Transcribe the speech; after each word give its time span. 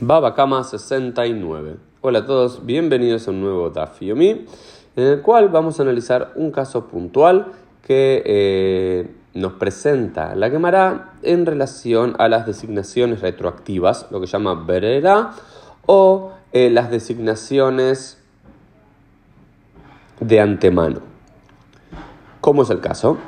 Baba 0.00 0.32
Kama 0.32 0.62
69. 0.62 1.76
Hola 2.02 2.20
a 2.20 2.24
todos, 2.24 2.64
bienvenidos 2.64 3.26
a 3.26 3.32
un 3.32 3.40
nuevo 3.40 3.70
Daf 3.70 4.00
Yomi, 4.00 4.46
en 4.94 5.04
el 5.04 5.22
cual 5.22 5.48
vamos 5.48 5.80
a 5.80 5.82
analizar 5.82 6.30
un 6.36 6.52
caso 6.52 6.86
puntual 6.86 7.46
que 7.82 8.22
eh, 8.24 9.10
nos 9.34 9.54
presenta 9.54 10.36
la 10.36 10.50
Gemara 10.50 11.14
en 11.22 11.46
relación 11.46 12.14
a 12.20 12.28
las 12.28 12.46
designaciones 12.46 13.22
retroactivas, 13.22 14.06
lo 14.12 14.20
que 14.20 14.28
llama 14.28 14.54
Berera, 14.54 15.32
o 15.86 16.30
eh, 16.52 16.70
las 16.70 16.92
designaciones 16.92 18.22
de 20.20 20.40
antemano. 20.40 21.00
¿Cómo 22.40 22.62
es 22.62 22.70
el 22.70 22.78
caso? 22.78 23.18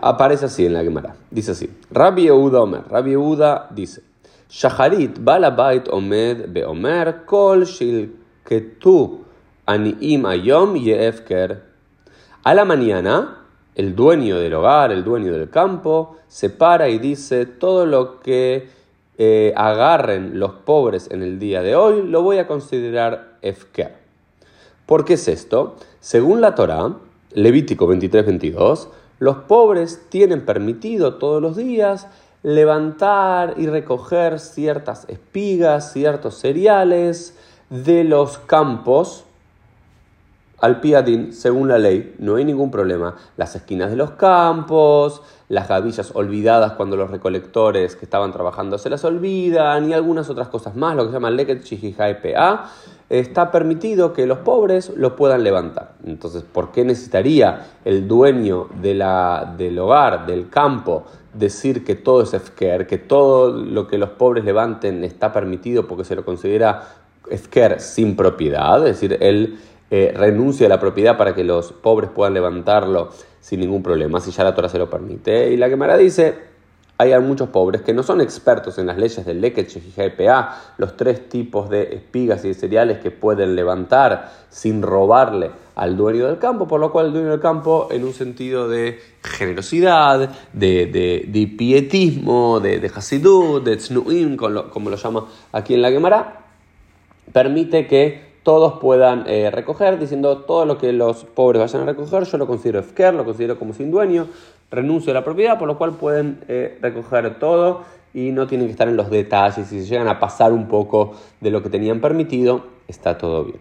Aparece 0.00 0.44
así 0.44 0.64
en 0.64 0.74
la 0.74 0.84
Gemara. 0.84 1.16
Dice 1.32 1.50
así: 1.50 1.68
Rabbi 1.90 2.22
Yehuda 2.22 2.60
Omer. 2.60 2.82
Rabbi 2.88 3.10
Yehuda 3.10 3.66
dice. 3.70 4.11
שחרית, 4.51 5.19
בעל 5.19 5.43
הבית 5.43 5.87
עומד 5.87 6.35
ואומר, 6.53 7.03
כל 7.25 7.61
שילקטו 7.65 9.17
עניים 9.67 10.25
היום 10.25 10.75
יהיה 10.75 11.09
הפקר. 11.09 11.45
A 12.45 12.53
la 12.53 12.63
mañana, 12.63 13.39
el 13.75 13.93
dueño 13.93 14.39
del 14.39 14.53
hogar, 14.53 14.93
el 14.93 15.03
dueño 15.03 15.33
del 15.33 15.49
campo, 15.49 16.15
se 16.29 16.49
para 16.49 16.87
y 16.87 16.97
dice, 16.97 17.45
todo 17.45 17.85
lo 17.85 18.21
que 18.21 18.69
eh, 19.17 19.51
agarren 19.53 20.39
los 20.39 20.51
pobres 20.53 21.09
en 21.11 21.23
el 21.23 21.39
día 21.39 21.61
de 21.61 21.75
hoy, 21.75 22.03
lo 22.03 22.21
voy 22.21 22.37
a 22.37 22.47
considerar 22.47 23.37
efker. 23.41 23.95
¿Por 24.85 25.03
qué 25.03 25.15
es 25.15 25.27
esto? 25.27 25.75
Según 25.99 26.39
la 26.39 26.55
Torah, 26.55 26.95
Levítico 27.33 27.85
23-22, 27.93 28.87
los 29.19 29.37
pobres 29.39 30.07
tienen 30.07 30.45
permitido 30.45 31.15
todos 31.15 31.41
los 31.41 31.57
días 31.57 32.07
levantar 32.42 33.54
y 33.56 33.66
recoger 33.66 34.40
ciertas 34.40 35.08
espigas, 35.08 35.92
ciertos 35.92 36.38
cereales 36.38 37.38
de 37.70 38.04
los 38.04 38.38
campos 38.38 39.24
al 40.62 40.78
piadín, 40.80 41.32
según 41.32 41.66
la 41.66 41.78
ley, 41.78 42.14
no 42.20 42.36
hay 42.36 42.44
ningún 42.44 42.70
problema. 42.70 43.16
Las 43.36 43.56
esquinas 43.56 43.90
de 43.90 43.96
los 43.96 44.12
campos, 44.12 45.20
las 45.48 45.66
gavillas 45.66 46.12
olvidadas 46.14 46.74
cuando 46.74 46.96
los 46.96 47.10
recolectores 47.10 47.96
que 47.96 48.04
estaban 48.04 48.30
trabajando 48.30 48.78
se 48.78 48.88
las 48.88 49.04
olvidan 49.04 49.90
y 49.90 49.92
algunas 49.92 50.30
otras 50.30 50.46
cosas 50.46 50.76
más, 50.76 50.94
lo 50.94 51.02
que 51.02 51.08
se 51.08 51.14
llama 51.14 51.32
leket 51.32 51.64
pa, 52.22 52.70
está 53.12 53.50
permitido 53.50 54.14
que 54.14 54.26
los 54.26 54.38
pobres 54.38 54.90
lo 54.96 55.16
puedan 55.16 55.44
levantar. 55.44 55.92
Entonces, 56.06 56.42
¿por 56.42 56.72
qué 56.72 56.82
necesitaría 56.82 57.66
el 57.84 58.08
dueño 58.08 58.68
de 58.80 58.94
la, 58.94 59.54
del 59.58 59.78
hogar, 59.78 60.24
del 60.24 60.48
campo, 60.48 61.04
decir 61.34 61.84
que 61.84 61.94
todo 61.94 62.22
es 62.22 62.32
efker, 62.32 62.86
que 62.86 62.96
todo 62.96 63.52
lo 63.52 63.86
que 63.86 63.98
los 63.98 64.10
pobres 64.10 64.44
levanten 64.44 65.04
está 65.04 65.30
permitido 65.30 65.86
porque 65.86 66.04
se 66.04 66.16
lo 66.16 66.24
considera 66.24 66.88
efker 67.30 67.80
sin 67.80 68.16
propiedad? 68.16 68.78
Es 68.86 68.98
decir, 68.98 69.18
él 69.20 69.58
eh, 69.90 70.14
renuncia 70.16 70.64
a 70.64 70.70
la 70.70 70.80
propiedad 70.80 71.18
para 71.18 71.34
que 71.34 71.44
los 71.44 71.70
pobres 71.70 72.08
puedan 72.08 72.32
levantarlo 72.32 73.10
sin 73.40 73.60
ningún 73.60 73.82
problema, 73.82 74.20
si 74.20 74.30
ya 74.30 74.42
la 74.42 74.54
Torah 74.54 74.70
se 74.70 74.78
lo 74.78 74.88
permite. 74.88 75.52
Y 75.52 75.58
la 75.58 75.68
Gemara 75.68 75.98
dice, 75.98 76.51
hay 76.98 77.18
muchos 77.20 77.48
pobres 77.48 77.82
que 77.82 77.92
no 77.92 78.02
son 78.02 78.20
expertos 78.20 78.78
en 78.78 78.86
las 78.86 78.96
leyes 78.96 79.24
del 79.24 79.40
Leket, 79.40 79.68
PA, 80.16 80.74
los 80.78 80.96
tres 80.96 81.28
tipos 81.28 81.68
de 81.68 81.94
espigas 81.94 82.44
y 82.44 82.48
de 82.48 82.54
cereales 82.54 82.98
que 82.98 83.10
pueden 83.10 83.56
levantar 83.56 84.30
sin 84.50 84.82
robarle 84.82 85.50
al 85.74 85.96
dueño 85.96 86.26
del 86.26 86.38
campo, 86.38 86.68
por 86.68 86.80
lo 86.80 86.92
cual 86.92 87.06
el 87.06 87.12
dueño 87.12 87.30
del 87.30 87.40
campo, 87.40 87.88
en 87.90 88.04
un 88.04 88.12
sentido 88.12 88.68
de 88.68 89.00
generosidad, 89.22 90.30
de, 90.52 90.86
de, 91.26 91.46
pietismo, 91.56 92.60
de, 92.60 92.78
de 92.78 92.88
de 92.88 93.76
tznuim, 93.76 94.36
como 94.36 94.90
lo, 94.90 94.96
llama 94.96 95.26
aquí 95.52 95.74
en 95.74 95.82
la 95.82 95.90
Gemara, 95.90 96.44
permite 97.32 97.86
que 97.86 98.31
todos 98.42 98.80
puedan 98.80 99.24
eh, 99.28 99.50
recoger, 99.50 99.98
diciendo 99.98 100.38
todo 100.38 100.64
lo 100.64 100.78
que 100.78 100.92
los 100.92 101.24
pobres 101.24 101.60
vayan 101.60 101.82
a 101.82 101.92
recoger, 101.92 102.24
yo 102.24 102.38
lo 102.38 102.46
considero 102.46 102.80
efker, 102.80 103.14
lo 103.14 103.24
considero 103.24 103.58
como 103.58 103.72
sin 103.72 103.90
dueño, 103.90 104.26
renuncio 104.70 105.12
a 105.12 105.14
la 105.14 105.24
propiedad, 105.24 105.58
por 105.58 105.68
lo 105.68 105.78
cual 105.78 105.92
pueden 105.92 106.40
eh, 106.48 106.78
recoger 106.80 107.38
todo 107.38 107.82
y 108.14 108.30
no 108.32 108.46
tienen 108.46 108.66
que 108.66 108.72
estar 108.72 108.88
en 108.88 108.96
los 108.96 109.10
detalles. 109.10 109.66
Si 109.68 109.82
llegan 109.82 110.08
a 110.08 110.18
pasar 110.18 110.52
un 110.52 110.66
poco 110.66 111.14
de 111.40 111.50
lo 111.50 111.62
que 111.62 111.68
tenían 111.68 112.00
permitido, 112.00 112.66
está 112.88 113.16
todo 113.16 113.44
bien. 113.44 113.58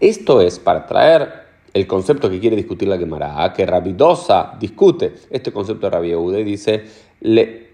Esto 0.00 0.40
es 0.40 0.58
para 0.58 0.86
traer 0.86 1.48
el 1.72 1.86
concepto 1.86 2.30
que 2.30 2.38
quiere 2.40 2.56
discutir 2.56 2.88
la 2.88 2.98
Gemara, 2.98 3.52
que 3.52 3.66
Rabidosa 3.66 4.54
discute 4.58 5.14
este 5.30 5.52
concepto 5.52 5.86
de 5.86 5.90
Rabbi 5.90 6.12
y 6.12 6.44
dice, 6.44 6.84
le 7.20 7.68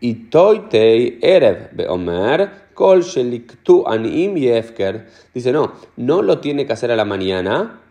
itoitei 0.00 1.18
erev 1.20 1.70
beomer 1.72 2.69
Kol 2.80 3.04
Anim 3.88 4.36
Yefker. 4.36 5.06
Dice, 5.34 5.52
no, 5.52 5.72
no 5.98 6.22
lo 6.22 6.38
tiene 6.38 6.64
que 6.64 6.72
hacer 6.72 6.90
a 6.90 6.96
la 6.96 7.04
mañana, 7.04 7.82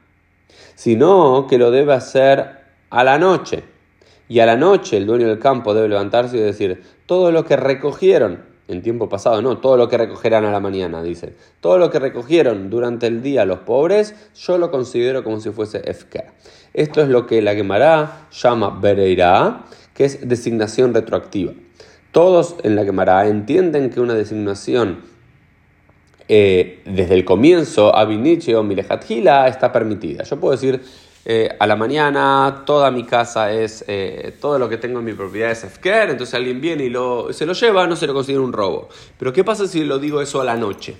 sino 0.74 1.46
que 1.48 1.60
lo 1.60 1.70
debe 1.70 1.94
hacer 1.94 2.50
a 2.90 3.04
la 3.04 3.20
noche. 3.20 3.64
Y 4.28 4.40
a 4.40 4.48
la 4.48 4.58
noche 4.58 4.98
el 4.98 5.06
dueño 5.06 5.28
del 5.28 5.38
campo 5.38 5.76
debe 5.76 5.90
levantarse 5.90 6.38
y 6.38 6.40
decir, 6.40 6.82
todo 7.06 7.32
lo 7.32 7.46
que 7.46 7.56
recogieron 7.56 8.42
en 8.68 8.82
tiempo 8.82 9.08
pasado, 9.10 9.44
no, 9.44 9.60
todo 9.60 9.78
lo 9.78 9.88
que 9.90 9.98
recogerán 10.00 10.46
a 10.46 10.52
la 10.52 10.60
mañana, 10.60 11.04
dice. 11.04 11.36
Todo 11.60 11.78
lo 11.78 11.92
que 11.92 12.00
recogieron 12.00 12.72
durante 12.72 13.06
el 13.06 13.22
día 13.22 13.46
los 13.46 13.60
pobres, 13.60 14.16
yo 14.36 14.58
lo 14.58 14.72
considero 14.72 15.24
como 15.24 15.40
si 15.40 15.52
fuese 15.52 15.88
Efker. 15.88 16.32
Esto 16.74 17.04
es 17.04 17.10
lo 17.10 17.28
que 17.28 17.44
la 17.44 17.54
Gemara 17.54 18.28
llama 18.32 18.76
Bereira, 18.82 19.66
que 19.94 20.06
es 20.06 20.28
designación 20.28 20.96
retroactiva. 20.96 21.54
Todos 22.12 22.56
en 22.64 22.76
la 22.76 22.84
Gemara 22.84 23.28
entienden 23.28 23.90
que 23.90 24.00
una 24.00 24.16
designación 24.16 25.10
eh, 26.32 26.82
desde 26.86 27.16
el 27.16 27.26
comienzo, 27.26 27.96
Abiniche 27.96 28.56
o 28.56 28.64
Milejatjila, 28.64 29.48
está 29.48 29.72
permitida. 29.72 30.24
Yo 30.24 30.40
puedo 30.40 30.52
decir 30.52 30.82
eh, 31.26 31.50
a 31.60 31.68
la 31.68 31.76
mañana 31.76 32.64
toda 32.66 32.92
mi 32.92 33.04
casa 33.04 33.52
es, 33.52 33.84
eh, 33.88 34.36
todo 34.40 34.58
lo 34.58 34.70
que 34.70 34.78
tengo 34.78 35.00
en 35.00 35.06
mi 35.06 35.14
propiedad 35.14 35.52
es 35.52 35.64
Efker, 35.64 36.12
entonces 36.12 36.36
alguien 36.36 36.62
viene 36.62 36.86
y 36.86 36.90
lo, 36.90 37.34
se 37.34 37.46
lo 37.46 37.54
lleva, 37.54 37.88
no 37.88 37.96
se 37.96 38.06
lo 38.08 38.14
considera 38.14 38.42
un 38.42 38.54
robo. 38.54 38.90
Pero 39.18 39.34
¿qué 39.34 39.44
pasa 39.44 39.68
si 39.68 39.84
lo 39.84 40.00
digo 40.00 40.22
eso 40.22 40.40
a 40.40 40.44
la 40.46 40.56
noche? 40.56 40.98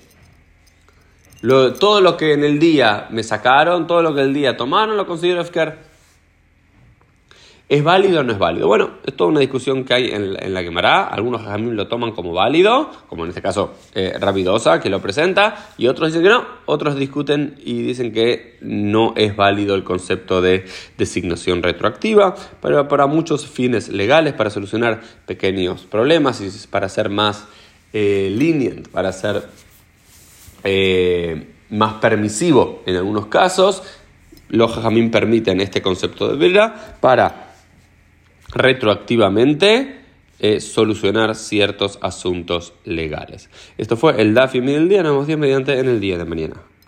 todo 1.42 2.02
lo 2.02 2.18
que 2.18 2.34
en 2.34 2.44
el 2.44 2.58
día 2.58 3.06
me 3.10 3.22
sacaron, 3.22 3.86
todo 3.86 4.02
lo 4.02 4.14
que 4.14 4.20
el 4.20 4.34
día 4.34 4.58
tomaron, 4.58 4.98
lo 4.98 5.06
considero 5.06 5.40
Efker. 5.40 5.89
¿Es 7.70 7.84
válido 7.84 8.18
o 8.18 8.24
no 8.24 8.32
es 8.32 8.38
válido? 8.40 8.66
Bueno, 8.66 8.94
es 9.06 9.14
toda 9.14 9.30
una 9.30 9.38
discusión 9.38 9.84
que 9.84 9.94
hay 9.94 10.10
en, 10.10 10.52
la 10.52 10.60
Gemara. 10.64 11.06
Algunos 11.06 11.42
jamín 11.42 11.76
lo 11.76 11.86
toman 11.86 12.10
como 12.10 12.32
válido, 12.32 12.90
como 13.06 13.22
en 13.22 13.28
este 13.28 13.40
caso 13.40 13.74
eh, 13.94 14.12
Rabidosa, 14.18 14.80
que 14.80 14.90
lo 14.90 15.00
presenta, 15.00 15.68
y 15.78 15.86
otros 15.86 16.08
dicen 16.08 16.24
que 16.24 16.30
no. 16.30 16.44
Otros 16.66 16.96
discuten 16.96 17.54
y 17.64 17.82
dicen 17.82 18.12
que 18.12 18.58
no 18.60 19.14
es 19.16 19.36
válido 19.36 19.76
el 19.76 19.84
concepto 19.84 20.42
de 20.42 20.64
designación 20.98 21.62
retroactiva, 21.62 22.34
pero 22.60 22.88
para 22.88 23.06
muchos 23.06 23.46
fines 23.46 23.88
legales, 23.88 24.32
para 24.32 24.50
solucionar 24.50 25.00
pequeños 25.24 25.82
problemas 25.82 26.40
y 26.40 26.50
para 26.66 26.88
ser 26.88 27.08
más 27.08 27.46
eh, 27.92 28.34
lenient, 28.36 28.88
para 28.88 29.12
ser 29.12 29.44
eh, 30.64 31.46
más 31.70 31.94
permisivo 31.94 32.82
en 32.84 32.96
algunos 32.96 33.26
casos, 33.26 33.84
los 34.48 34.72
jamín 34.72 35.12
permiten 35.12 35.60
este 35.60 35.80
concepto 35.80 36.26
de 36.26 36.36
verdad 36.36 36.98
para 36.98 37.49
retroactivamente 38.52 40.00
eh, 40.38 40.60
solucionar 40.60 41.34
ciertos 41.34 41.98
asuntos 42.00 42.72
legales. 42.84 43.50
Esto 43.76 43.96
fue 43.96 44.20
el 44.20 44.34
DAFI 44.34 44.60
del 44.60 44.88
día, 44.88 45.02
nos 45.02 45.26
vemos 45.26 45.40
mediante 45.40 45.78
en 45.78 45.88
el 45.88 46.00
día 46.00 46.16
de 46.18 46.24
mañana. 46.24 46.69